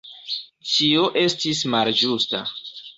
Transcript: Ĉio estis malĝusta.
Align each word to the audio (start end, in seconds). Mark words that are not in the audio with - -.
Ĉio 0.69 1.05
estis 1.27 1.63
malĝusta. 1.77 2.47